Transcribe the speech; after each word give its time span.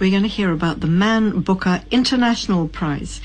we're 0.00 0.10
going 0.10 0.22
to 0.22 0.28
hear 0.28 0.50
about 0.50 0.80
the 0.80 0.86
Man 0.86 1.40
Booker 1.42 1.82
International 1.90 2.66
Prize. 2.66 3.20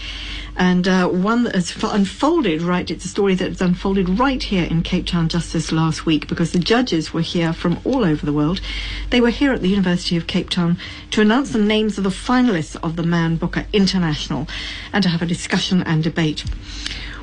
And 0.58 0.88
uh, 0.88 1.08
one 1.08 1.44
that 1.44 1.56
has 1.56 1.76
unfolded 1.82 2.62
right, 2.62 2.90
it's 2.92 3.06
a 3.06 3.10
story 3.10 3.34
that 3.36 3.48
has 3.48 3.62
unfolded 3.62 4.20
right 4.20 4.42
here 4.42 4.66
in 4.66 4.84
Cape 4.84 5.08
Town 5.08 5.30
just 5.30 5.54
this 5.54 5.72
last 5.72 6.06
week 6.06 6.28
because 6.28 6.52
the 6.52 6.60
judges 6.60 7.14
were 7.14 7.22
here 7.22 7.54
from 7.54 7.80
all 7.86 8.04
over 8.04 8.26
the 8.26 8.34
world. 8.34 8.62
They 9.10 9.22
were 9.22 9.30
here 9.30 9.54
at 9.54 9.62
the 9.62 9.70
University 9.70 10.18
of 10.18 10.28
Cape 10.28 10.50
Town 10.50 10.78
to 11.12 11.22
announce 11.22 11.52
the 11.52 11.60
names 11.60 11.98
of 11.98 12.04
the 12.04 12.10
finalists 12.10 12.76
of 12.84 12.98
the 12.98 13.04
Man 13.04 13.38
Booker 13.38 13.66
International 13.72 14.48
and 14.92 15.02
to 15.04 15.10
have 15.10 15.22
a 15.22 15.26
discussion 15.26 15.82
and 15.84 16.04
debate. 16.04 16.44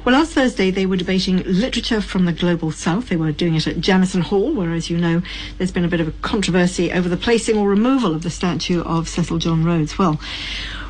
Well, 0.04 0.16
last 0.16 0.32
Thursday 0.32 0.72
they 0.72 0.84
were 0.84 0.96
debating 0.96 1.44
literature 1.44 2.00
from 2.00 2.24
the 2.24 2.32
global 2.32 2.72
south. 2.72 3.08
They 3.08 3.16
were 3.16 3.30
doing 3.30 3.54
it 3.54 3.68
at 3.68 3.80
Jameson 3.80 4.22
Hall, 4.22 4.52
where, 4.52 4.72
as 4.72 4.90
you 4.90 4.98
know, 4.98 5.22
there's 5.58 5.70
been 5.70 5.84
a 5.84 5.88
bit 5.88 6.00
of 6.00 6.08
a 6.08 6.12
controversy 6.22 6.90
over 6.90 7.08
the 7.08 7.16
placing 7.16 7.56
or 7.56 7.68
removal 7.68 8.12
of 8.12 8.24
the 8.24 8.30
statue 8.30 8.82
of 8.82 9.08
Cecil 9.08 9.38
John 9.38 9.64
Rhodes. 9.64 9.98
Well, 9.98 10.20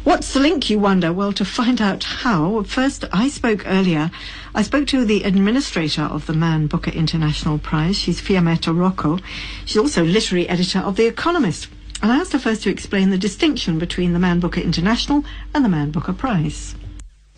What's 0.04 0.32
the 0.32 0.40
link, 0.40 0.68
you 0.68 0.80
wonder? 0.80 1.12
Well, 1.12 1.32
to 1.34 1.45
find 1.45 1.80
out 1.80 2.02
how, 2.02 2.64
first 2.64 3.04
I 3.12 3.28
spoke 3.28 3.62
earlier. 3.66 4.10
I 4.52 4.62
spoke 4.62 4.88
to 4.88 5.04
the 5.04 5.23
administrator 5.23 6.02
of 6.02 6.26
the 6.26 6.32
Man 6.32 6.66
Booker 6.66 6.90
International 6.90 7.59
Prize. 7.59 7.96
She's 7.96 8.20
Fiametta 8.20 8.76
Rocco. 8.76 9.20
She's 9.65 9.76
also 9.76 10.02
literary 10.02 10.48
editor 10.48 10.80
of 10.80 10.96
The 10.96 11.06
Economist. 11.06 11.68
And 12.02 12.10
I 12.10 12.16
asked 12.16 12.32
her 12.32 12.40
first 12.40 12.65
to 12.65 12.70
explain 12.70 13.10
the 13.10 13.18
distinction 13.18 13.79
between 13.79 14.12
the 14.12 14.18
Man 14.18 14.40
Booker 14.40 14.60
International 14.60 15.23
and 15.54 15.65
the 15.65 15.68
Man 15.68 15.92
Booker 15.92 16.12
Prize. 16.12 16.74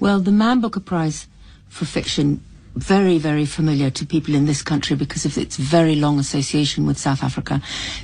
Well, 0.00 0.20
the 0.20 0.32
Man 0.32 0.62
Booker 0.62 0.80
Prize 0.80 1.26
for 1.74 1.86
fiction 1.86 2.40
very, 2.76 3.18
very 3.18 3.44
familiar 3.44 3.90
to 3.90 4.06
people 4.06 4.36
in 4.36 4.46
this 4.46 4.62
country 4.62 4.94
because 4.94 5.24
of 5.24 5.36
its 5.36 5.56
very 5.56 5.96
long 5.96 6.20
association 6.20 6.86
with 6.86 6.96
South 6.96 7.22
Africa. 7.22 7.60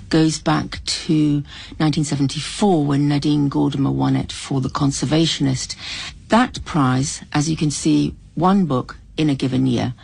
Goes 0.09 0.41
back 0.41 0.85
to 0.85 1.35
1974 1.79 2.85
when 2.85 3.07
Nadine 3.07 3.49
Gordimer 3.49 3.93
won 3.93 4.17
it 4.17 4.33
for 4.33 4.61
The 4.61 4.69
Conservationist. 4.71 5.77
That 6.29 6.65
prize, 6.65 7.23
as 7.33 7.49
you 7.49 7.57
can 7.57 7.71
see, 7.71 8.17
one 8.35 8.67
book 8.67 8.97
in 9.17 9.31
a 9.31 9.37
given 9.37 9.67
year. 9.67 9.95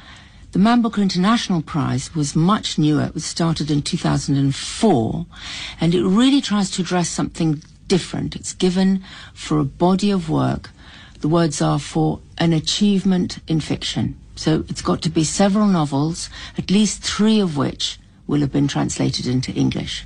The 0.53 0.61
Man 0.61 0.80
Booker 0.80 1.03
International 1.03 1.61
Prize 1.61 2.14
was 2.14 2.36
much 2.36 2.78
newer. 2.78 3.03
It 3.03 3.14
was 3.14 3.25
started 3.25 3.69
in 3.69 3.83
2004 3.83 5.27
and 5.80 5.92
it 5.92 6.05
really 6.05 6.41
tries 6.41 6.70
to 6.73 6.83
address 6.83 7.08
something 7.08 7.62
different. 7.89 8.36
It's 8.36 8.53
given 8.53 9.03
for 9.34 9.58
a 9.58 9.64
body 9.64 10.12
of 10.12 10.30
work 10.30 10.70
the 11.20 11.28
words 11.28 11.62
are 11.62 11.78
for 11.78 12.20
an 12.39 12.53
achievement 12.53 13.39
in 13.48 13.61
fiction. 13.61 14.17
So 14.34 14.64
it's 14.69 14.83
got 14.83 15.03
to 15.03 15.11
be 15.11 15.25
several 15.25 15.67
novels, 15.67 16.28
at 16.58 16.70
least 16.70 17.03
three 17.03 17.41
of 17.41 17.56
which 17.56 17.98
will 18.27 18.41
have 18.41 18.53
been 18.53 18.69
translated 18.69 19.27
into 19.27 19.53
English. 19.53 20.05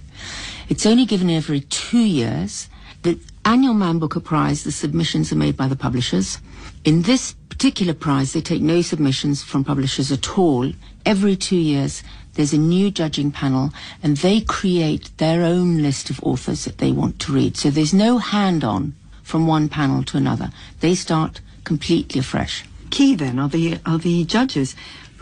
It's 0.69 0.87
only 0.87 1.05
given 1.05 1.31
every 1.31 1.61
two 1.61 1.99
years. 1.99 2.69
The 3.03 3.19
annual 3.45 3.75
Man 3.75 3.99
Booker 3.99 4.21
Prize, 4.21 4.63
the 4.63 4.73
submissions 4.73 5.33
are 5.33 5.37
made 5.37 5.57
by 5.57 5.67
the 5.67 5.77
publishers. 5.77 6.39
In 6.85 7.03
this 7.03 7.35
particular 7.49 7.95
prize, 7.95 8.33
they 8.33 8.41
take 8.41 8.63
no 8.63 8.83
submissions 8.83 9.43
from 9.43 9.65
publishers 9.65 10.13
at 10.13 10.39
all. 10.39 10.73
Every 11.05 11.35
two 11.35 11.57
years, 11.57 12.03
there's 12.35 12.53
a 12.53 12.59
new 12.59 12.91
judging 12.91 13.33
panel, 13.33 13.71
and 14.03 14.19
they 14.19 14.41
create 14.43 15.11
their 15.17 15.43
own 15.43 15.83
list 15.83 16.11
of 16.11 16.23
authors 16.23 16.65
that 16.65 16.79
they 16.79 16.93
want 16.93 17.19
to 17.21 17.33
read. 17.33 17.57
So 17.57 17.71
there's 17.71 17.95
no 17.95 18.19
hand 18.19 18.63
on 18.63 18.95
from 19.31 19.47
one 19.47 19.69
panel 19.69 20.03
to 20.03 20.17
another. 20.17 20.51
They 20.81 20.95
start 20.95 21.41
completely 21.63 22.19
afresh. 22.19 22.65
Key 22.91 23.15
then 23.15 23.39
are 23.39 23.49
the 23.49 23.79
are 23.87 23.99
the 23.99 24.25
judges. 24.25 24.75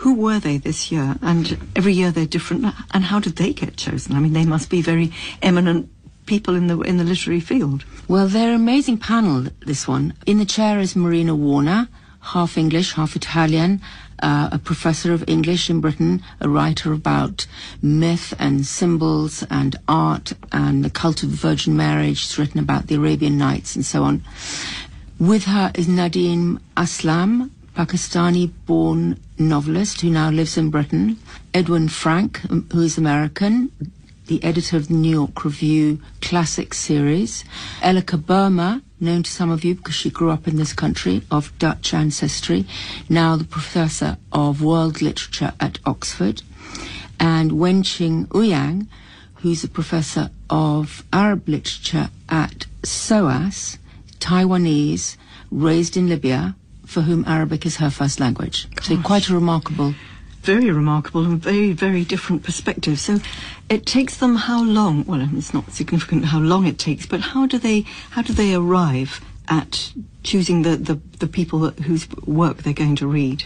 Who 0.02 0.14
were 0.14 0.40
they 0.40 0.56
this 0.56 0.90
year? 0.90 1.16
And 1.20 1.58
every 1.76 1.92
year 1.92 2.10
they're 2.10 2.34
different. 2.36 2.64
And 2.94 3.04
how 3.04 3.20
did 3.20 3.36
they 3.36 3.52
get 3.52 3.76
chosen? 3.76 4.16
I 4.16 4.20
mean, 4.20 4.32
they 4.32 4.46
must 4.46 4.70
be 4.70 4.80
very 4.80 5.12
eminent 5.42 5.90
people 6.24 6.54
in 6.54 6.68
the 6.68 6.80
in 6.80 6.96
the 6.96 7.04
literary 7.04 7.40
field. 7.40 7.84
Well, 8.08 8.28
they're 8.28 8.54
an 8.54 8.54
amazing 8.54 8.98
panel. 8.98 9.48
This 9.66 9.86
one 9.86 10.14
in 10.24 10.38
the 10.38 10.46
chair 10.46 10.78
is 10.78 10.96
Marina 10.96 11.34
Warner, 11.34 11.88
half 12.32 12.56
English, 12.56 12.92
half 12.92 13.14
Italian, 13.14 13.82
uh, 14.22 14.48
a 14.52 14.58
professor 14.58 15.12
of 15.12 15.24
English 15.28 15.70
in 15.70 15.80
Britain, 15.80 16.22
a 16.40 16.48
writer 16.48 16.92
about 16.92 17.46
myth 17.82 18.34
and 18.38 18.66
symbols 18.66 19.44
and 19.50 19.76
art 19.86 20.32
and 20.52 20.84
the 20.84 20.90
cult 20.90 21.22
of 21.22 21.30
the 21.30 21.36
Virgin 21.36 21.76
Marriage. 21.76 22.18
She's 22.18 22.38
written 22.38 22.60
about 22.60 22.86
the 22.86 22.96
Arabian 22.96 23.38
Nights 23.38 23.76
and 23.76 23.84
so 23.84 24.02
on. 24.04 24.22
With 25.18 25.44
her 25.44 25.72
is 25.74 25.88
Nadeem 25.88 26.60
Aslam, 26.76 27.50
Pakistani-born 27.74 29.18
novelist 29.38 30.00
who 30.00 30.10
now 30.10 30.30
lives 30.30 30.56
in 30.56 30.70
Britain. 30.70 31.16
Edwin 31.54 31.88
Frank, 31.88 32.38
who 32.72 32.80
is 32.82 32.98
American, 32.98 33.70
the 34.28 34.44
editor 34.44 34.76
of 34.76 34.88
the 34.88 34.94
New 34.94 35.10
York 35.10 35.44
Review 35.44 36.00
Classic 36.20 36.72
series. 36.72 37.44
Elleke 37.80 38.24
Boehmer, 38.24 38.82
known 39.00 39.22
to 39.22 39.30
some 39.30 39.50
of 39.50 39.64
you 39.64 39.74
because 39.74 39.94
she 39.94 40.10
grew 40.10 40.30
up 40.30 40.46
in 40.46 40.56
this 40.56 40.72
country 40.72 41.22
of 41.30 41.52
Dutch 41.58 41.92
ancestry, 41.94 42.66
now 43.08 43.36
the 43.36 43.44
professor 43.44 44.18
of 44.30 44.62
world 44.62 45.00
literature 45.02 45.52
at 45.58 45.78
Oxford. 45.84 46.42
And 47.18 47.52
Wen-chin 47.52 48.26
Ouyang, 48.28 48.86
who's 49.36 49.64
a 49.64 49.68
professor 49.68 50.30
of 50.50 51.04
Arab 51.12 51.48
literature 51.48 52.10
at 52.28 52.66
SOAS, 52.84 53.78
Taiwanese, 54.20 55.16
raised 55.50 55.96
in 55.96 56.08
Libya, 56.08 56.54
for 56.84 57.02
whom 57.02 57.24
Arabic 57.26 57.64
is 57.64 57.76
her 57.76 57.90
first 57.90 58.20
language. 58.20 58.68
Gosh. 58.74 58.88
So 58.88 58.98
quite 58.98 59.28
a 59.28 59.34
remarkable 59.34 59.94
very 60.42 60.70
remarkable 60.70 61.24
and 61.24 61.40
very, 61.40 61.72
very 61.72 62.04
different 62.04 62.42
perspective. 62.42 62.98
So 62.98 63.18
it 63.68 63.86
takes 63.86 64.16
them 64.16 64.36
how 64.36 64.62
long? 64.62 65.04
Well, 65.04 65.26
it's 65.36 65.54
not 65.54 65.72
significant 65.72 66.26
how 66.26 66.40
long 66.40 66.66
it 66.66 66.78
takes, 66.78 67.06
but 67.06 67.20
how 67.20 67.46
do 67.46 67.58
they, 67.58 67.82
how 68.10 68.22
do 68.22 68.32
they 68.32 68.54
arrive 68.54 69.20
at 69.48 69.92
choosing 70.22 70.62
the, 70.62 70.76
the, 70.76 71.00
the 71.18 71.26
people 71.26 71.70
whose 71.70 72.08
work 72.26 72.58
they're 72.58 72.72
going 72.72 72.96
to 72.96 73.06
read? 73.06 73.44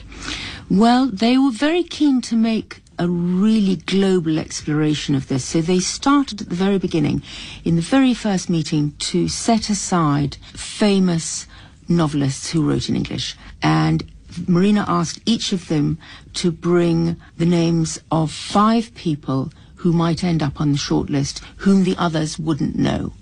Well, 0.70 1.06
they 1.06 1.38
were 1.38 1.50
very 1.50 1.82
keen 1.82 2.20
to 2.22 2.36
make 2.36 2.80
a 2.98 3.08
really 3.08 3.76
global 3.76 4.38
exploration 4.38 5.14
of 5.14 5.28
this. 5.28 5.44
So 5.44 5.60
they 5.60 5.80
started 5.80 6.40
at 6.40 6.48
the 6.48 6.54
very 6.54 6.78
beginning, 6.78 7.22
in 7.64 7.76
the 7.76 7.82
very 7.82 8.14
first 8.14 8.48
meeting, 8.50 8.92
to 9.10 9.28
set 9.28 9.70
aside 9.70 10.36
famous 10.52 11.46
novelists 11.88 12.50
who 12.50 12.68
wrote 12.68 12.88
in 12.88 12.96
English. 12.96 13.36
And 13.62 14.04
Marina 14.48 14.84
asked 14.88 15.20
each 15.26 15.52
of 15.52 15.68
them 15.68 15.98
to 16.34 16.50
bring 16.50 17.16
the 17.38 17.46
names 17.46 18.00
of 18.10 18.30
five 18.30 18.94
people 18.94 19.52
who 19.76 19.92
might 19.92 20.22
end 20.22 20.42
up 20.42 20.60
on 20.60 20.72
the 20.72 20.78
shortlist, 20.78 21.42
whom 21.58 21.84
the 21.84 21.96
others 21.98 22.38
wouldn't 22.38 22.76
know. 22.76 23.12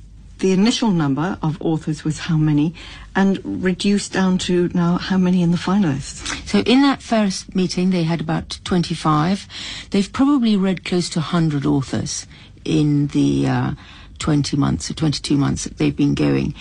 The 0.40 0.52
initial 0.52 0.90
number 0.90 1.38
of 1.42 1.60
authors 1.60 2.02
was 2.02 2.20
how 2.20 2.36
many, 2.36 2.74
and 3.14 3.40
reduced 3.44 4.12
down 4.12 4.38
to 4.38 4.70
now 4.72 4.96
how 4.96 5.18
many 5.18 5.42
in 5.42 5.50
the 5.50 5.58
finalists? 5.58 6.46
So 6.48 6.60
in 6.60 6.80
that 6.82 7.02
first 7.02 7.54
meeting, 7.54 7.90
they 7.90 8.04
had 8.04 8.20
about 8.22 8.58
25. 8.64 9.46
They've 9.90 10.12
probably 10.12 10.56
read 10.56 10.84
close 10.84 11.10
to 11.10 11.18
100 11.18 11.66
authors 11.66 12.26
in 12.64 13.08
the 13.08 13.46
uh, 13.48 13.70
20 14.18 14.56
months 14.56 14.90
or 14.90 14.94
22 14.94 15.36
months 15.36 15.64
that 15.64 15.78
they've 15.78 15.96
been 15.96 16.14
going. 16.14 16.54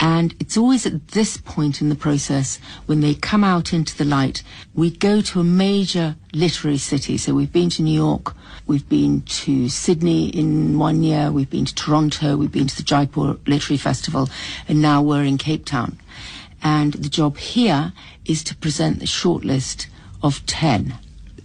And 0.00 0.34
it's 0.38 0.56
always 0.56 0.86
at 0.86 1.08
this 1.08 1.36
point 1.36 1.80
in 1.80 1.88
the 1.88 1.94
process 1.96 2.60
when 2.86 3.00
they 3.00 3.14
come 3.14 3.42
out 3.42 3.72
into 3.72 3.96
the 3.96 4.04
light, 4.04 4.42
we 4.74 4.90
go 4.90 5.20
to 5.20 5.40
a 5.40 5.44
major 5.44 6.14
literary 6.32 6.78
city. 6.78 7.18
So 7.18 7.34
we've 7.34 7.52
been 7.52 7.70
to 7.70 7.82
New 7.82 7.94
York, 7.94 8.34
we've 8.66 8.88
been 8.88 9.22
to 9.22 9.68
Sydney 9.68 10.28
in 10.28 10.78
one 10.78 11.02
year, 11.02 11.32
we've 11.32 11.50
been 11.50 11.64
to 11.64 11.74
Toronto, 11.74 12.36
we've 12.36 12.52
been 12.52 12.68
to 12.68 12.76
the 12.76 12.84
Jaipur 12.84 13.38
Literary 13.46 13.78
Festival, 13.78 14.28
and 14.68 14.80
now 14.80 15.02
we're 15.02 15.24
in 15.24 15.36
Cape 15.36 15.64
Town. 15.64 15.98
And 16.62 16.92
the 16.94 17.08
job 17.08 17.38
here 17.38 17.92
is 18.24 18.44
to 18.44 18.56
present 18.56 19.00
the 19.00 19.06
shortlist 19.06 19.86
of 20.22 20.44
10 20.46 20.98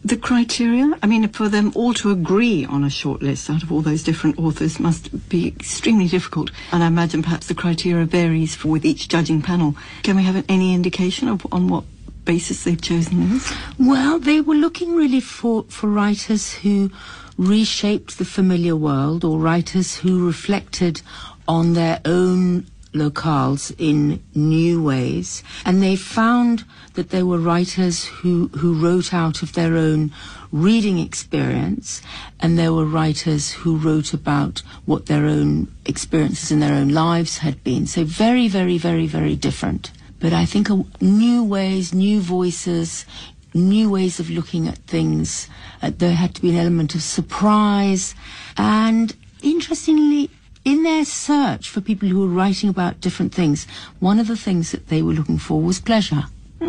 the 0.03 0.17
criteria? 0.17 0.97
I 1.01 1.07
mean, 1.07 1.27
for 1.29 1.49
them 1.49 1.71
all 1.75 1.93
to 1.95 2.11
agree 2.11 2.65
on 2.65 2.83
a 2.83 2.89
short 2.89 3.21
list 3.21 3.49
out 3.49 3.63
of 3.63 3.71
all 3.71 3.81
those 3.81 4.03
different 4.03 4.37
authors 4.37 4.79
must 4.79 5.29
be 5.29 5.47
extremely 5.47 6.07
difficult. 6.07 6.51
And 6.71 6.83
I 6.83 6.87
imagine 6.87 7.23
perhaps 7.23 7.47
the 7.47 7.55
criteria 7.55 8.05
varies 8.05 8.55
for, 8.55 8.67
with 8.67 8.85
each 8.85 9.07
judging 9.07 9.41
panel. 9.41 9.75
Can 10.03 10.15
we 10.15 10.23
have 10.23 10.43
any 10.49 10.73
indication 10.73 11.27
of 11.27 11.45
on 11.51 11.67
what 11.67 11.85
basis 12.25 12.63
they've 12.63 12.81
chosen 12.81 13.29
those? 13.29 13.53
Well, 13.79 14.19
they 14.19 14.41
were 14.41 14.55
looking 14.55 14.95
really 14.95 15.21
for, 15.21 15.63
for 15.69 15.87
writers 15.87 16.53
who 16.53 16.91
reshaped 17.37 18.17
the 18.17 18.25
familiar 18.25 18.75
world 18.75 19.23
or 19.25 19.39
writers 19.39 19.97
who 19.97 20.25
reflected 20.25 21.01
on 21.47 21.73
their 21.73 21.99
own 22.05 22.65
locales 22.93 23.73
in 23.77 24.23
new 24.33 24.81
ways. 24.81 25.43
And 25.65 25.81
they 25.81 25.95
found 25.95 26.63
that 26.93 27.09
there 27.09 27.25
were 27.25 27.39
writers 27.39 28.05
who, 28.05 28.47
who 28.49 28.73
wrote 28.73 29.13
out 29.13 29.41
of 29.43 29.53
their 29.53 29.75
own 29.75 30.11
reading 30.51 30.99
experience, 30.99 32.01
and 32.39 32.57
there 32.57 32.73
were 32.73 32.85
writers 32.85 33.51
who 33.51 33.75
wrote 33.75 34.13
about 34.13 34.61
what 34.85 35.07
their 35.07 35.25
own 35.25 35.67
experiences 35.85 36.51
in 36.51 36.59
their 36.59 36.75
own 36.75 36.89
lives 36.89 37.39
had 37.39 37.63
been. 37.63 37.87
So 37.87 38.03
very, 38.03 38.47
very, 38.47 38.77
very, 38.77 39.07
very 39.07 39.35
different. 39.35 39.91
But 40.19 40.31
I 40.31 40.45
think 40.45 40.69
new 41.01 41.43
ways, 41.43 41.93
new 41.93 42.21
voices, 42.21 43.05
new 43.53 43.89
ways 43.89 44.19
of 44.19 44.29
looking 44.29 44.67
at 44.67 44.77
things. 44.77 45.47
Uh, 45.81 45.91
there 45.95 46.13
had 46.15 46.35
to 46.35 46.41
be 46.41 46.51
an 46.51 46.57
element 46.57 46.95
of 46.95 47.01
surprise. 47.01 48.15
And 48.57 49.15
interestingly, 49.41 50.29
in 50.65 50.83
their 50.83 51.05
search 51.05 51.69
for 51.69 51.81
people 51.81 52.07
who 52.09 52.19
were 52.21 52.27
writing 52.27 52.69
about 52.69 53.01
different 53.01 53.33
things, 53.33 53.67
one 53.99 54.19
of 54.19 54.27
the 54.27 54.37
things 54.37 54.71
that 54.71 54.87
they 54.87 55.01
were 55.01 55.13
looking 55.13 55.37
for 55.37 55.61
was 55.61 55.79
pleasure. 55.79 56.25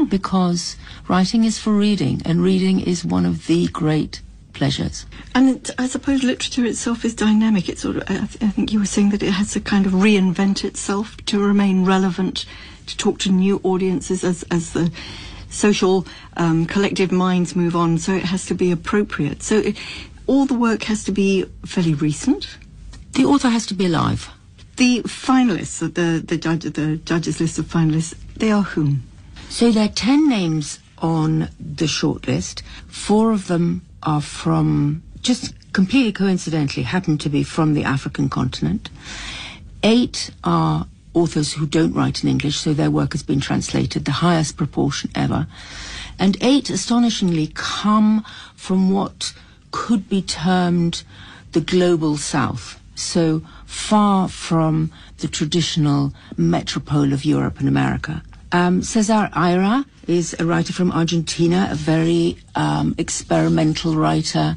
Because 0.08 0.76
writing 1.06 1.44
is 1.44 1.58
for 1.58 1.73
reading, 1.73 2.20
and 2.25 2.43
reading 2.43 2.81
is 2.81 3.05
one 3.05 3.25
of 3.25 3.46
the 3.46 3.69
great 3.69 4.20
pleasures. 4.52 5.06
And 5.37 5.49
it, 5.49 5.70
I 5.79 5.87
suppose 5.87 6.25
literature 6.25 6.64
itself 6.64 7.05
is 7.05 7.14
dynamic. 7.14 7.69
It's 7.69 7.82
sort 7.82 7.99
of, 7.99 8.02
I, 8.05 8.26
th- 8.26 8.43
I 8.43 8.49
think 8.49 8.73
you 8.73 8.81
were 8.81 8.87
saying 8.87 9.11
that 9.11 9.23
it 9.23 9.31
has 9.31 9.52
to 9.52 9.61
kind 9.61 9.87
of 9.87 9.93
reinvent 9.93 10.64
itself 10.64 11.17
to 11.26 11.38
remain 11.40 11.85
relevant, 11.85 12.44
to 12.87 12.97
talk 12.97 13.20
to 13.20 13.31
new 13.31 13.61
audiences 13.62 14.25
as, 14.25 14.43
as 14.50 14.73
the 14.73 14.90
social 15.49 16.06
um, 16.37 16.67
collective 16.67 17.12
minds 17.12 17.55
move 17.55 17.76
on. 17.76 17.99
So 17.99 18.14
it 18.14 18.25
has 18.25 18.47
to 18.47 18.55
be 18.55 18.73
appropriate. 18.73 19.44
So 19.44 19.58
it, 19.58 19.76
all 20.26 20.47
the 20.47 20.55
work 20.55 20.85
has 20.85 21.05
to 21.05 21.12
be 21.12 21.44
fairly 21.64 21.94
recent. 21.94 22.58
The 23.14 23.25
author 23.25 23.49
has 23.49 23.66
to 23.66 23.75
be 23.75 23.87
alive. 23.87 24.28
The 24.76 25.02
finalists, 25.02 25.78
the 25.78 26.20
the 26.20 26.37
judge, 26.37 26.64
the 26.64 26.96
judges 26.96 27.40
list 27.40 27.58
of 27.58 27.66
finalists, 27.66 28.14
they 28.37 28.50
are 28.50 28.62
whom? 28.62 29.05
So 29.49 29.70
there 29.70 29.84
are 29.84 29.88
10 29.88 30.28
names 30.28 30.81
on 30.99 31.49
the 31.61 31.84
shortlist. 31.84 32.62
Four 32.88 33.31
of 33.31 33.46
them 33.46 33.82
are 34.02 34.20
from, 34.20 35.02
just 35.22 35.55
completely 35.72 36.12
coincidentally, 36.12 36.82
happen 36.82 37.19
to 37.19 37.28
be 37.28 37.44
from 37.44 37.75
the 37.75 37.84
African 37.84 38.28
continent. 38.28 38.90
Eight 39.84 40.31
are 40.43 40.88
authors 41.12 41.52
who 41.52 41.66
don't 41.66 41.93
write 41.93 42.25
in 42.25 42.31
English, 42.31 42.56
so 42.56 42.75
their 42.75 42.90
work 42.90 43.12
has 43.12 43.22
been 43.22 43.40
translated, 43.40 44.05
the 44.05 44.12
highest 44.26 44.56
proportion 44.56 45.11
ever. 45.14 45.46
And 46.19 46.37
eight, 46.40 46.69
astonishingly, 46.70 47.52
come 47.55 48.25
from 48.56 48.90
what 48.90 49.34
could 49.70 50.08
be 50.08 50.22
termed 50.22 51.05
the 51.52 51.61
global 51.61 52.16
south. 52.16 52.81
So 52.94 53.43
far 53.67 54.29
from 54.29 54.91
the 55.19 55.29
traditional 55.29 56.12
metropole 56.37 57.12
of 57.12 57.25
Europe 57.25 57.58
and 57.61 57.69
America. 57.69 58.23
Um, 58.52 58.82
Cesar 58.82 59.31
Aira 59.35 59.85
is 60.06 60.37
a 60.38 60.44
writer 60.46 60.73
from 60.73 60.93
Argentina, 60.93 61.69
a 61.73 61.75
very 61.75 62.37
um, 62.55 62.94
experimental 62.99 63.96
writer, 63.96 64.56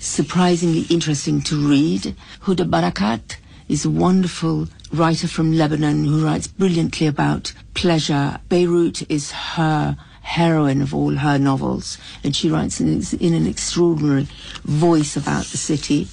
surprisingly 0.00 0.82
interesting 0.90 1.40
to 1.42 1.56
read. 1.68 2.16
Hoda 2.42 2.68
Barakat 2.68 3.36
is 3.68 3.84
a 3.84 3.90
wonderful 3.90 4.66
writer 4.92 5.28
from 5.28 5.52
Lebanon 5.52 6.04
who 6.04 6.24
writes 6.24 6.46
brilliantly 6.48 7.06
about 7.06 7.52
pleasure. 7.74 8.38
Beirut 8.48 9.08
is 9.10 9.30
her 9.30 9.96
heroine 10.26 10.82
of 10.82 10.92
all 10.92 11.14
her 11.14 11.38
novels, 11.38 11.98
and 12.24 12.34
she 12.34 12.50
writes 12.50 12.80
in, 12.80 13.00
in 13.20 13.32
an 13.32 13.46
extraordinary 13.46 14.26
voice 14.64 15.16
about 15.16 15.44
the 15.46 15.56
city. 15.56 16.08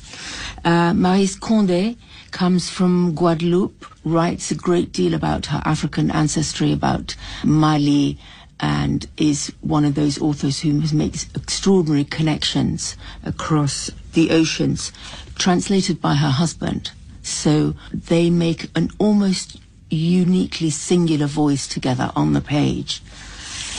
Uh, 0.63 0.94
Condé 0.94 1.98
comes 2.30 2.69
from 2.69 3.15
Guadeloupe, 3.15 3.86
writes 4.06 4.51
a 4.51 4.56
great 4.56 4.92
deal 4.92 5.15
about 5.15 5.48
her 5.48 5.62
African 5.65 6.12
ancestry, 6.12 6.71
about 6.71 7.15
Mali, 7.44 8.19
and 8.60 9.07
is 9.18 9.51
one 9.62 9.83
of 9.83 9.95
those 9.95 10.21
authors 10.21 10.62
who 10.62 10.74
makes 10.94 11.25
extraordinary 11.36 12.04
connections 12.06 12.95
across 13.25 13.89
the 14.13 14.30
oceans, 14.30 14.92
translated 15.36 16.00
by 16.00 16.13
her 16.13 16.30
husband. 16.30 16.92
So 17.24 17.74
they 17.92 18.30
make 18.30 18.69
an 18.75 18.92
almost 19.00 19.60
uniquely 19.89 20.69
singular 20.69 21.27
voice 21.27 21.68
together 21.68 22.12
on 22.15 22.33
the 22.33 22.42
page. 22.42 23.01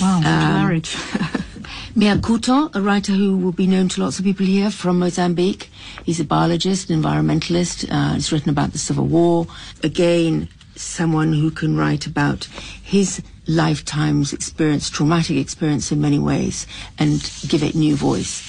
Wow, 0.01 0.21
marriage. 0.21 0.97
Mia 1.97 2.17
Couto, 2.17 2.75
a 2.75 2.81
writer 2.81 3.13
who 3.13 3.39
will 3.39 3.53
be 3.53 3.69
known 3.69 3.89
to 3.91 4.01
lots 4.01 4.19
of 4.19 4.25
people 4.25 4.45
here 4.45 4.71
from 4.71 4.99
Mozambique. 4.99 5.71
He's 6.05 6.19
a 6.19 6.25
biologist, 6.25 6.91
an 6.91 7.01
environmentalist. 7.01 7.89
Uh, 7.89 8.15
he's 8.15 8.33
written 8.33 8.51
about 8.51 8.73
the 8.73 8.79
Civil 8.79 9.07
War. 9.07 9.47
Again, 9.85 10.49
someone 10.75 11.33
who 11.33 11.53
can 11.53 11.77
write 11.77 12.07
about 12.07 12.47
his 12.83 13.23
lifetime's 13.47 14.33
experience, 14.33 14.91
traumatic 14.91 15.37
experience 15.37 15.93
in 15.93 16.01
many 16.01 16.19
ways, 16.19 16.67
and 16.99 17.31
give 17.47 17.63
it 17.63 17.77
new 17.77 17.95
voice. 17.95 18.43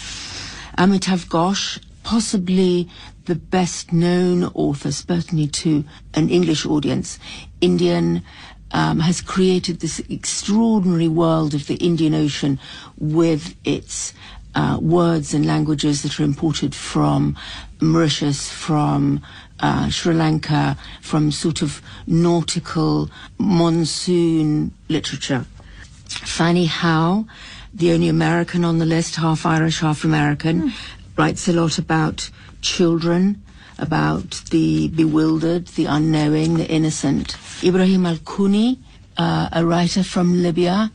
Amitav 0.78 1.28
Ghosh, 1.28 1.80
possibly 2.04 2.90
the 3.26 3.36
best 3.36 3.94
known 3.94 4.46
author, 4.56 4.92
certainly 4.92 5.48
to 5.48 5.84
an 6.14 6.30
English 6.30 6.66
audience, 6.66 7.20
Indian, 7.62 8.24
um, 8.72 9.00
has 9.00 9.22
created 9.22 9.80
this 9.80 10.00
extraordinary 10.10 11.08
world 11.08 11.54
of 11.54 11.68
the 11.68 11.76
Indian 11.76 12.14
Ocean 12.14 12.60
with 12.98 13.56
its 13.64 14.14
uh, 14.56 14.78
words 14.82 15.34
and 15.34 15.46
languages 15.46 16.02
that 16.04 16.20
are 16.20 16.24
imported 16.24 16.74
from 16.74 17.38
Mauritius, 17.82 18.50
from 18.50 19.22
uh, 19.60 19.90
Sri 19.90 20.14
Lanka, 20.14 20.78
from 21.02 21.32
sort 21.32 21.62
of 21.62 21.82
nautical 22.08 23.10
monsoon 23.38 24.74
literature. 24.90 25.46
Fanny 26.08 26.66
Howe, 26.66 27.26
the 27.74 27.92
only 27.92 28.08
American 28.08 28.64
on 28.64 28.80
the 28.80 28.86
list, 28.86 29.16
half 29.16 29.46
Irish, 29.46 29.80
half 29.80 30.04
American, 30.04 30.72
writes 31.18 31.48
a 31.48 31.54
lot 31.54 31.78
about 31.78 32.30
children, 32.62 33.42
about 33.78 34.42
the 34.52 34.88
bewildered, 34.90 35.68
the 35.70 35.86
unknowing, 35.86 36.56
the 36.56 36.70
innocent. 36.70 37.38
Ibrahim 37.64 38.06
Al 38.06 38.18
Koni, 38.18 38.80
uh, 39.18 39.50
a 39.52 39.66
writer 39.66 40.04
from 40.04 40.42
Libya, 40.42 40.92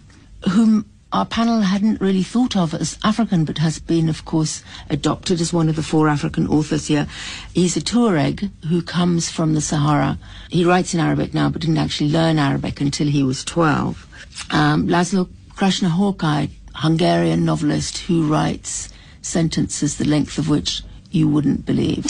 whom 0.50 0.86
our 1.12 1.26
panel 1.26 1.62
hadn't 1.62 2.00
really 2.00 2.22
thought 2.22 2.56
of 2.56 2.72
as 2.72 2.96
African, 3.02 3.44
but 3.44 3.58
has 3.58 3.80
been, 3.80 4.08
of 4.08 4.24
course, 4.24 4.62
adopted 4.88 5.40
as 5.40 5.52
one 5.52 5.68
of 5.68 5.74
the 5.74 5.82
four 5.82 6.08
African 6.08 6.46
authors 6.46 6.86
here. 6.86 7.08
He's 7.52 7.76
a 7.76 7.80
Tuareg 7.80 8.50
who 8.68 8.80
comes 8.80 9.28
from 9.28 9.54
the 9.54 9.60
Sahara. 9.60 10.18
He 10.50 10.64
writes 10.64 10.94
in 10.94 11.00
Arabic 11.00 11.34
now, 11.34 11.50
but 11.50 11.62
didn't 11.62 11.78
actually 11.78 12.10
learn 12.10 12.38
Arabic 12.38 12.80
until 12.80 13.08
he 13.08 13.24
was 13.24 13.44
12. 13.44 14.06
Um, 14.50 14.86
Laszlo 14.86 15.28
Krasznahorkai, 15.54 16.50
Hungarian 16.76 17.44
novelist 17.44 17.98
who 17.98 18.26
writes 18.26 18.88
sentences 19.20 19.98
the 19.98 20.04
length 20.04 20.38
of 20.38 20.48
which 20.48 20.82
you 21.10 21.28
wouldn't 21.28 21.66
believe. 21.66 22.06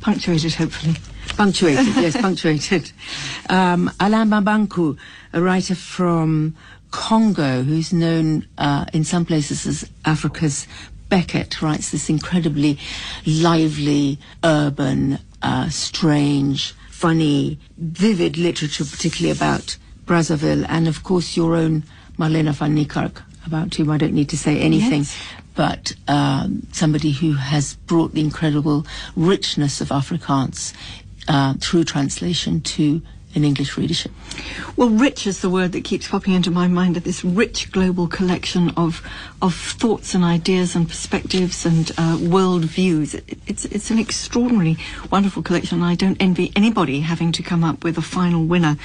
Punctuated, 0.00 0.54
hopefully. 0.54 0.96
Punctuated, 1.36 1.86
yes, 1.96 2.16
punctuated. 2.20 2.90
Um, 3.48 3.90
Alain 4.00 4.28
Mabanckou, 4.28 4.98
a 5.32 5.42
writer 5.42 5.74
from 5.74 6.56
Congo, 6.90 7.62
who's 7.62 7.92
known 7.92 8.46
uh, 8.58 8.86
in 8.92 9.04
some 9.04 9.24
places 9.24 9.66
as 9.66 9.90
Africa's 10.04 10.66
Beckett, 11.08 11.60
writes 11.60 11.90
this 11.90 12.08
incredibly 12.08 12.78
lively, 13.26 14.18
urban, 14.44 15.18
uh, 15.42 15.68
strange, 15.68 16.72
funny, 16.90 17.58
vivid 17.78 18.36
literature, 18.36 18.84
particularly 18.84 19.36
about 19.36 19.76
Brazzaville, 20.06 20.66
and 20.68 20.88
of 20.88 21.02
course 21.02 21.36
your 21.36 21.56
own 21.56 21.84
Marlene 22.18 22.52
van 22.52 22.76
Niekerk, 22.76 23.22
about 23.46 23.74
whom 23.74 23.90
I 23.90 23.96
don't 23.96 24.12
need 24.12 24.28
to 24.30 24.38
say 24.38 24.58
anything. 24.60 25.00
Yes. 25.00 25.16
But 25.60 25.92
um, 26.08 26.66
somebody 26.72 27.10
who 27.12 27.34
has 27.34 27.74
brought 27.74 28.14
the 28.14 28.22
incredible 28.22 28.86
richness 29.14 29.82
of 29.82 29.90
Afrikaans 29.90 30.72
uh, 31.28 31.52
through 31.60 31.84
translation 31.84 32.62
to 32.62 33.02
an 33.34 33.44
English 33.44 33.76
readership. 33.76 34.10
Well, 34.76 34.88
rich 34.88 35.26
is 35.26 35.42
the 35.42 35.50
word 35.50 35.72
that 35.72 35.84
keeps 35.84 36.08
popping 36.08 36.32
into 36.32 36.50
my 36.50 36.66
mind. 36.66 36.96
Of 36.96 37.04
this 37.04 37.22
rich 37.22 37.70
global 37.72 38.08
collection 38.08 38.70
of 38.70 39.06
of 39.42 39.54
thoughts 39.54 40.14
and 40.14 40.24
ideas 40.24 40.74
and 40.74 40.88
perspectives 40.88 41.66
and 41.66 41.92
uh, 41.98 42.16
world 42.18 42.64
views. 42.64 43.12
It, 43.12 43.36
it's 43.46 43.66
it's 43.66 43.90
an 43.90 43.98
extraordinarily 43.98 44.78
wonderful 45.10 45.42
collection. 45.42 45.80
And 45.80 45.86
I 45.86 45.94
don't 45.94 46.16
envy 46.22 46.52
anybody 46.56 47.00
having 47.00 47.32
to 47.32 47.42
come 47.42 47.64
up 47.64 47.84
with 47.84 47.98
a 47.98 48.02
final 48.16 48.46
winner. 48.46 48.78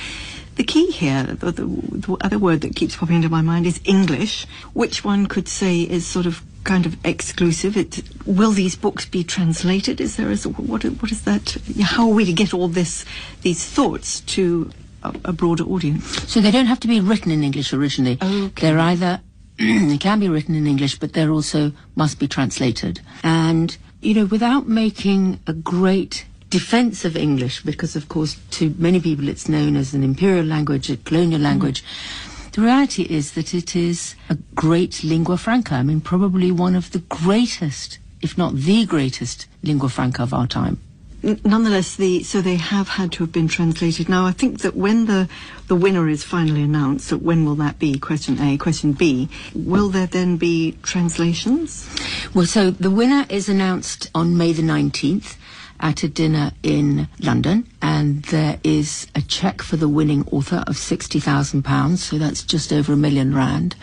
The 0.57 0.65
key 0.65 0.91
here, 0.91 1.23
the, 1.23 1.51
the, 1.51 1.65
the 1.65 2.17
other 2.19 2.37
word 2.37 2.59
that 2.61 2.75
keeps 2.75 2.97
popping 2.97 3.15
into 3.15 3.29
my 3.29 3.41
mind 3.41 3.65
is 3.65 3.79
English, 3.85 4.45
which 4.73 5.05
one 5.05 5.27
could 5.27 5.47
say 5.47 5.81
is 5.81 6.05
sort 6.05 6.25
of 6.25 6.43
kind 6.65 6.85
of 6.85 6.97
exclusive. 7.05 7.77
It, 7.77 8.03
will 8.25 8.51
these 8.51 8.75
books 8.75 9.05
be 9.05 9.23
translated? 9.23 10.01
Is 10.01 10.17
there 10.17 10.29
a, 10.29 10.35
what 10.35 10.83
what 10.83 11.11
is 11.11 11.21
that? 11.21 11.57
How 11.81 12.09
are 12.09 12.13
we 12.13 12.25
to 12.25 12.33
get 12.33 12.53
all 12.53 12.67
this 12.67 13.05
these 13.41 13.63
thoughts 13.65 14.19
to 14.35 14.69
a, 15.03 15.15
a 15.25 15.33
broader 15.33 15.63
audience? 15.63 16.05
So 16.29 16.41
they 16.41 16.51
don't 16.51 16.65
have 16.65 16.81
to 16.81 16.87
be 16.87 16.99
written 16.99 17.31
in 17.31 17.43
English 17.43 17.71
originally. 17.71 18.17
Okay. 18.21 18.67
They're 18.67 18.79
either 18.79 19.21
they 19.57 19.97
can 19.97 20.19
be 20.19 20.27
written 20.27 20.55
in 20.55 20.67
English, 20.67 20.99
but 20.99 21.13
they're 21.13 21.31
also 21.31 21.71
must 21.95 22.19
be 22.19 22.27
translated. 22.27 22.99
And 23.23 23.77
you 24.01 24.13
know, 24.13 24.25
without 24.25 24.67
making 24.67 25.39
a 25.47 25.53
great 25.53 26.25
defense 26.49 27.05
of 27.05 27.15
English, 27.15 27.63
because 27.63 27.95
of 27.95 28.09
course 28.09 28.37
to 28.51 28.73
many 28.77 28.99
people 28.99 29.29
it's 29.29 29.47
known 29.47 29.75
as 29.75 29.93
an 29.93 30.03
imperial 30.03 30.45
language, 30.45 30.89
a 30.89 30.97
colonial 30.97 31.41
language. 31.41 31.83
Mm. 31.83 32.31
The 32.55 32.61
reality 32.61 33.03
is 33.03 33.33
that 33.33 33.53
it 33.53 33.75
is 33.75 34.15
a 34.29 34.37
great 34.55 35.03
lingua 35.03 35.35
franca. 35.35 35.75
I 35.75 35.83
mean, 35.83 35.99
probably 35.99 36.53
one 36.53 36.73
of 36.73 36.91
the 36.91 36.99
greatest, 36.99 37.99
if 38.21 38.37
not 38.37 38.55
the 38.55 38.85
greatest, 38.85 39.47
lingua 39.61 39.89
franca 39.89 40.23
of 40.23 40.33
our 40.33 40.47
time. 40.47 40.79
Nonetheless, 41.21 41.97
the 41.97 42.23
so 42.23 42.39
they 42.39 42.55
have 42.55 42.87
had 42.87 43.11
to 43.13 43.23
have 43.23 43.33
been 43.33 43.49
translated. 43.49 44.07
Now, 44.07 44.25
I 44.25 44.31
think 44.31 44.61
that 44.61 44.73
when 44.73 45.05
the 45.05 45.27
the 45.67 45.75
winner 45.75 46.07
is 46.07 46.23
finally 46.23 46.61
announced, 46.63 47.09
that 47.09 47.21
when 47.21 47.43
will 47.43 47.55
that 47.55 47.77
be? 47.77 47.99
Question 47.99 48.39
A. 48.39 48.57
Question 48.57 48.93
B. 48.93 49.27
Will 49.53 49.89
there 49.89 50.07
then 50.07 50.37
be 50.37 50.77
translations? 50.81 51.89
Well, 52.33 52.45
so 52.45 52.71
the 52.71 52.91
winner 52.91 53.25
is 53.27 53.49
announced 53.49 54.09
on 54.15 54.37
May 54.37 54.53
the 54.53 54.61
19th, 54.61 55.35
at 55.79 56.03
a 56.03 56.07
dinner 56.07 56.51
in 56.63 57.07
London, 57.19 57.67
and 57.81 58.23
there 58.25 58.59
is 58.63 59.07
a 59.15 59.21
cheque 59.21 59.61
for 59.61 59.77
the 59.77 59.89
winning 59.89 60.27
author 60.31 60.63
of 60.67 60.75
£60,000, 60.75 61.97
so 61.97 62.17
that's 62.17 62.43
just 62.43 62.71
over 62.71 62.93
a 62.93 62.97
million 62.97 63.35
rand. 63.35 63.75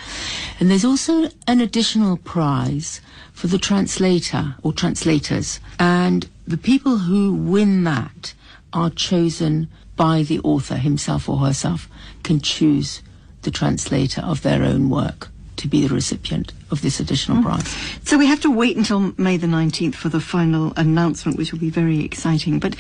And 0.59 0.71
there's 0.71 0.85
also 0.85 1.29
an 1.47 1.61
additional 1.61 2.17
prize 2.17 3.01
for 3.33 3.47
the 3.47 3.59
translator 3.59 4.55
or 4.63 4.73
translators, 4.73 5.61
and 5.79 6.29
the 6.47 6.59
people 6.59 6.99
who 6.99 7.35
win 7.35 7.85
that 7.85 8.35
are 8.73 8.91
chosen 8.91 9.69
by 9.97 10.23
the 10.23 10.41
author 10.41 10.77
himself 10.77 11.29
or 11.29 11.39
herself, 11.39 11.89
can 12.23 12.41
choose 12.41 13.03
the 13.43 13.51
translator 13.51 14.21
of 14.21 14.43
their 14.43 14.63
own 14.63 14.89
work 14.89 15.32
to 15.63 15.69
be 15.69 15.87
the 15.87 15.95
recipient 15.95 16.53
of 16.73 16.83
this 16.83 16.99
additional 16.99 17.39
mm. 17.39 17.45
prize. 17.45 17.69
So 18.05 18.19
we 18.19 18.27
have 18.27 18.41
to 18.41 18.51
wait 18.51 18.77
until 18.77 19.15
May 19.17 19.37
the 19.37 19.47
19th 19.47 19.95
for 19.95 20.09
the 20.09 20.21
final 20.21 20.73
announcement, 20.77 21.39
which 21.39 21.53
will 21.53 21.61
be 21.61 21.71
very 21.71 22.05
exciting. 22.05 22.59
But 22.59 22.75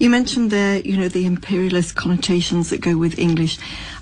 you 0.00 0.10
mentioned 0.10 0.50
there, 0.50 0.80
you 0.80 0.96
know, 0.96 1.08
the 1.08 1.26
imperialist 1.26 1.94
connotations 1.94 2.70
that 2.70 2.80
go 2.80 2.96
with 2.96 3.18
English. 3.18 3.58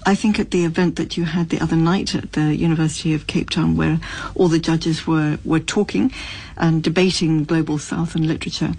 I 0.07 0.15
think 0.15 0.41
at 0.41 0.51
the 0.51 0.65
event 0.65 0.97
that 0.97 1.17
you 1.19 1.25
had 1.25 1.51
the 1.51 1.61
other 1.61 1.77
night 1.77 2.15
at 2.15 2.33
the 2.33 2.57
University 2.57 3.13
of 3.13 3.27
Cape 3.27 3.51
Town, 3.51 3.77
where 3.77 4.01
all 4.35 4.49
the 4.49 4.59
judges 4.59 5.07
were, 5.07 5.39
were 5.45 5.61
talking 5.61 6.11
and 6.57 6.83
debating 6.83 7.45
global 7.45 7.77
south 7.77 8.15
and 8.15 8.27
literature, 8.27 8.73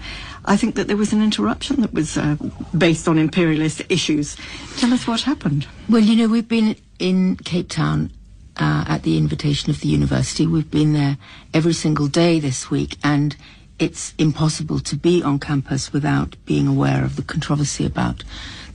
I 0.45 0.57
think 0.57 0.73
that 0.75 0.87
there 0.87 0.97
was 0.97 1.13
an 1.13 1.21
interruption 1.21 1.81
that 1.81 1.93
was 1.93 2.17
uh, 2.17 2.37
based 2.75 3.07
on 3.07 3.19
imperialist 3.19 3.83
issues. 3.89 4.35
Tell 4.77 4.91
us 4.93 5.05
what 5.05 5.21
happened. 5.21 5.67
Well, 5.87 6.01
you 6.01 6.15
know, 6.15 6.27
we've 6.27 6.47
been 6.47 6.75
in 6.97 7.35
Cape 7.37 7.69
Town 7.69 8.09
uh, 8.57 8.85
at 8.87 9.03
the 9.03 9.17
invitation 9.17 9.69
of 9.69 9.79
the 9.81 9.87
university. 9.87 10.45
We've 10.45 10.69
been 10.69 10.93
there 10.93 11.17
every 11.53 11.73
single 11.73 12.07
day 12.07 12.39
this 12.39 12.69
week, 12.69 12.97
and 13.03 13.35
it's 13.79 14.13
impossible 14.17 14.79
to 14.79 14.95
be 14.95 15.23
on 15.23 15.39
campus 15.39 15.91
without 15.91 16.35
being 16.45 16.67
aware 16.67 17.03
of 17.03 17.15
the 17.15 17.23
controversy 17.23 17.85
about 17.85 18.23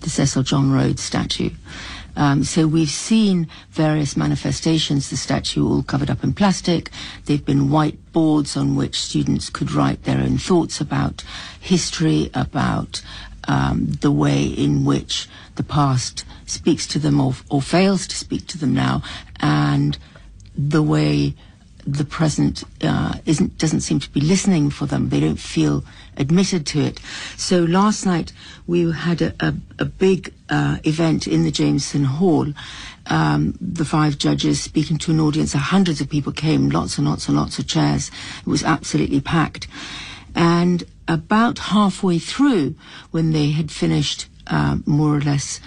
the 0.00 0.10
Cecil 0.10 0.42
John 0.42 0.70
Rhodes 0.70 1.02
statue. 1.02 1.50
Um, 2.16 2.42
so 2.42 2.66
we've 2.66 2.90
seen 2.90 3.46
various 3.70 4.16
manifestations, 4.16 5.08
the 5.08 5.16
statue 5.16 5.64
all 5.64 5.84
covered 5.84 6.10
up 6.10 6.24
in 6.24 6.32
plastic. 6.32 6.90
They've 7.26 7.44
been 7.44 7.70
white 7.70 8.12
boards 8.12 8.56
on 8.56 8.74
which 8.74 9.00
students 9.00 9.50
could 9.50 9.70
write 9.70 10.02
their 10.02 10.18
own 10.18 10.38
thoughts 10.38 10.80
about 10.80 11.22
history, 11.60 12.28
about 12.34 13.02
um, 13.48 13.86
the 14.00 14.12
way 14.12 14.44
in 14.44 14.84
which 14.84 15.28
the 15.56 15.64
past 15.64 16.24
speaks 16.46 16.86
to 16.86 16.98
them 16.98 17.20
or, 17.20 17.34
or 17.50 17.60
fails 17.60 18.06
to 18.06 18.16
speak 18.16 18.46
to 18.48 18.58
them 18.58 18.74
now, 18.74 19.02
and 19.40 19.98
the 20.56 20.82
way 20.82 21.34
the 21.86 22.04
present 22.04 22.64
uh, 22.82 23.14
isn't 23.24 23.56
doesn't 23.56 23.80
seem 23.80 23.98
to 23.98 24.10
be 24.10 24.20
listening 24.20 24.68
for 24.68 24.84
them. 24.84 25.08
They 25.08 25.20
don't 25.20 25.38
feel 25.40 25.84
admitted 26.18 26.66
to 26.66 26.80
it. 26.80 27.00
So 27.36 27.64
last 27.64 28.04
night 28.04 28.32
we 28.66 28.92
had 28.92 29.22
a, 29.22 29.34
a, 29.40 29.54
a 29.78 29.84
big 29.86 30.34
uh, 30.50 30.78
event 30.84 31.26
in 31.26 31.44
the 31.44 31.50
Jameson 31.50 32.04
Hall. 32.04 32.52
Um, 33.06 33.56
the 33.58 33.86
five 33.86 34.18
judges 34.18 34.60
speaking 34.62 34.98
to 34.98 35.12
an 35.12 35.20
audience. 35.20 35.54
Hundreds 35.54 36.02
of 36.02 36.10
people 36.10 36.32
came, 36.32 36.68
lots 36.68 36.98
and 36.98 37.06
lots 37.06 37.26
and 37.26 37.38
lots 37.38 37.58
of 37.58 37.66
chairs. 37.66 38.10
It 38.40 38.46
was 38.46 38.62
absolutely 38.62 39.22
packed. 39.22 39.66
And 40.38 40.84
about 41.08 41.58
halfway 41.58 42.20
through, 42.20 42.76
when 43.10 43.32
they 43.32 43.50
had 43.50 43.72
finished 43.72 44.28
uh, 44.46 44.78
more 44.86 45.16
or 45.16 45.20
less 45.20 45.60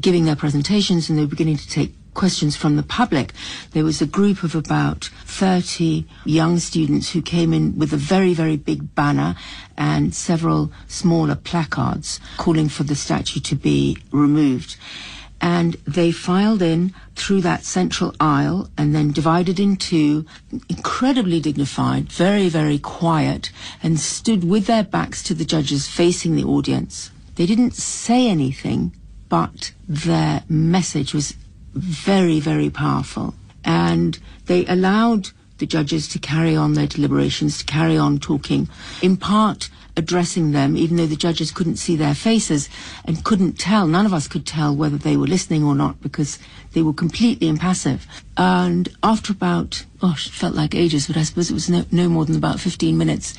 giving 0.00 0.26
their 0.26 0.36
presentations 0.36 1.10
and 1.10 1.18
they 1.18 1.22
were 1.22 1.28
beginning 1.28 1.56
to 1.56 1.68
take 1.68 1.92
questions 2.14 2.54
from 2.54 2.76
the 2.76 2.84
public, 2.84 3.32
there 3.72 3.82
was 3.82 4.00
a 4.00 4.06
group 4.06 4.44
of 4.44 4.54
about 4.54 5.10
30 5.24 6.06
young 6.24 6.60
students 6.60 7.10
who 7.10 7.20
came 7.20 7.52
in 7.52 7.76
with 7.76 7.92
a 7.92 7.96
very, 7.96 8.32
very 8.32 8.56
big 8.56 8.94
banner 8.94 9.34
and 9.76 10.14
several 10.14 10.70
smaller 10.86 11.34
placards 11.34 12.20
calling 12.36 12.68
for 12.68 12.84
the 12.84 12.94
statue 12.94 13.40
to 13.40 13.56
be 13.56 13.98
removed. 14.12 14.76
And 15.42 15.74
they 15.86 16.12
filed 16.12 16.62
in 16.62 16.94
through 17.16 17.40
that 17.40 17.64
central 17.64 18.14
aisle 18.20 18.70
and 18.78 18.94
then 18.94 19.10
divided 19.10 19.58
in 19.58 19.74
two, 19.76 20.24
incredibly 20.68 21.40
dignified, 21.40 22.12
very, 22.12 22.48
very 22.48 22.78
quiet, 22.78 23.50
and 23.82 23.98
stood 23.98 24.44
with 24.44 24.66
their 24.66 24.84
backs 24.84 25.20
to 25.24 25.34
the 25.34 25.44
judges 25.44 25.88
facing 25.88 26.36
the 26.36 26.44
audience. 26.44 27.10
They 27.34 27.46
didn't 27.46 27.74
say 27.74 28.28
anything, 28.28 28.92
but 29.28 29.72
their 29.88 30.44
message 30.48 31.12
was 31.12 31.34
very, 31.74 32.38
very 32.38 32.70
powerful. 32.70 33.34
And 33.64 34.18
they 34.46 34.64
allowed 34.66 35.30
the 35.58 35.66
judges 35.66 36.06
to 36.08 36.18
carry 36.18 36.54
on 36.54 36.74
their 36.74 36.86
deliberations, 36.86 37.58
to 37.58 37.64
carry 37.64 37.96
on 37.96 38.18
talking, 38.18 38.68
in 39.00 39.16
part 39.16 39.70
addressing 39.96 40.52
them, 40.52 40.76
even 40.76 40.96
though 40.96 41.06
the 41.06 41.16
judges 41.16 41.50
couldn't 41.50 41.76
see 41.76 41.96
their 41.96 42.14
faces 42.14 42.68
and 43.04 43.24
couldn't 43.24 43.58
tell, 43.58 43.86
none 43.86 44.06
of 44.06 44.14
us 44.14 44.28
could 44.28 44.46
tell 44.46 44.74
whether 44.74 44.96
they 44.96 45.16
were 45.16 45.26
listening 45.26 45.64
or 45.64 45.74
not 45.74 46.00
because 46.00 46.38
they 46.72 46.82
were 46.82 46.92
completely 46.92 47.48
impassive. 47.48 48.06
And 48.36 48.88
after 49.02 49.32
about, 49.32 49.84
gosh, 50.00 50.26
it 50.26 50.32
felt 50.32 50.54
like 50.54 50.74
ages, 50.74 51.06
but 51.06 51.16
I 51.16 51.22
suppose 51.22 51.50
it 51.50 51.54
was 51.54 51.68
no, 51.68 51.84
no 51.90 52.08
more 52.08 52.24
than 52.24 52.36
about 52.36 52.60
15 52.60 52.96
minutes, 52.96 53.34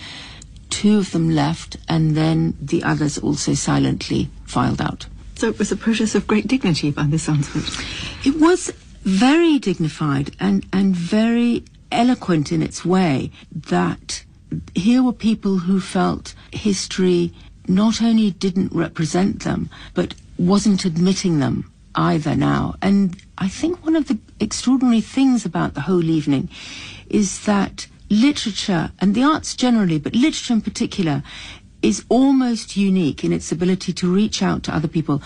two 0.69 0.97
of 0.97 1.11
them 1.11 1.29
left 1.29 1.77
and 1.87 2.15
then 2.15 2.55
the 2.61 2.83
others 2.83 3.17
also 3.17 3.53
silently 3.53 4.29
filed 4.45 4.81
out. 4.81 5.07
So 5.35 5.47
it 5.47 5.59
was 5.59 5.71
a 5.71 5.75
process 5.75 6.15
of 6.15 6.27
great 6.27 6.47
dignity 6.47 6.91
by 6.91 7.03
the 7.03 7.19
sounds 7.19 7.47
of 7.55 7.67
it. 7.67 8.27
It 8.27 8.39
was 8.39 8.71
very 9.01 9.59
dignified 9.59 10.35
and, 10.39 10.65
and 10.71 10.95
very 10.95 11.63
eloquent 11.91 12.51
in 12.51 12.61
its 12.61 12.85
way 12.85 13.31
that 13.51 14.23
here 14.75 15.03
were 15.03 15.13
people 15.13 15.59
who 15.59 15.79
felt 15.79 16.33
history 16.51 17.33
not 17.67 18.01
only 18.01 18.31
didn't 18.31 18.73
represent 18.73 19.43
them, 19.43 19.69
but 19.93 20.15
wasn't 20.37 20.85
admitting 20.85 21.39
them 21.39 21.71
either 21.95 22.35
now. 22.35 22.75
And 22.81 23.15
I 23.37 23.47
think 23.47 23.83
one 23.85 23.95
of 23.95 24.07
the 24.07 24.17
extraordinary 24.39 25.01
things 25.01 25.45
about 25.45 25.73
the 25.73 25.81
whole 25.81 26.03
evening 26.03 26.49
is 27.09 27.45
that 27.45 27.87
literature 28.09 28.91
and 28.99 29.15
the 29.15 29.23
arts 29.23 29.55
generally, 29.55 29.99
but 29.99 30.15
literature 30.15 30.53
in 30.53 30.61
particular, 30.61 31.23
is 31.81 32.05
almost 32.09 32.77
unique 32.77 33.23
in 33.23 33.33
its 33.33 33.51
ability 33.51 33.93
to 33.93 34.13
reach 34.13 34.41
out 34.41 34.63
to 34.63 34.75
other 34.75 34.87
people, 34.87 35.21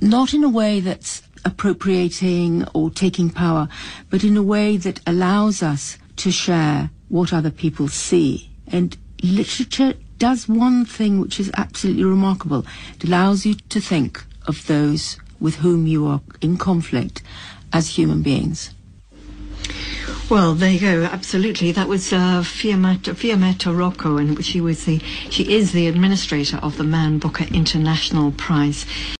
not 0.00 0.34
in 0.34 0.44
a 0.44 0.48
way 0.48 0.78
that's 0.80 1.22
appropriating 1.44 2.64
or 2.74 2.90
taking 2.90 3.30
power, 3.30 3.68
but 4.10 4.22
in 4.22 4.36
a 4.36 4.42
way 4.42 4.76
that 4.76 5.00
allows 5.06 5.62
us 5.62 5.98
to 6.16 6.30
share 6.30 6.90
what 7.08 7.32
other 7.32 7.50
people 7.50 7.88
see. 7.88 8.51
And 8.72 8.96
literature 9.22 9.94
does 10.18 10.48
one 10.48 10.84
thing 10.84 11.20
which 11.20 11.38
is 11.38 11.50
absolutely 11.56 12.04
remarkable. 12.04 12.64
It 12.96 13.04
allows 13.04 13.44
you 13.46 13.54
to 13.54 13.80
think 13.80 14.24
of 14.46 14.66
those 14.66 15.18
with 15.40 15.56
whom 15.56 15.86
you 15.86 16.06
are 16.06 16.20
in 16.40 16.56
conflict 16.56 17.22
as 17.72 17.96
human 17.96 18.22
beings. 18.22 18.70
Well, 20.30 20.54
there 20.54 20.70
you 20.70 20.80
go. 20.80 21.04
Absolutely, 21.04 21.72
that 21.72 21.88
was 21.88 22.12
uh, 22.12 22.40
Fiametta, 22.42 23.14
Fiametta 23.14 23.76
Rocco, 23.76 24.16
and 24.16 24.42
she 24.42 24.60
was 24.60 24.86
the 24.86 24.98
she 25.28 25.52
is 25.52 25.72
the 25.72 25.88
administrator 25.88 26.56
of 26.58 26.78
the 26.78 26.84
Man 26.84 27.18
Booker 27.18 27.44
International 27.52 28.32
Prize. 28.32 28.86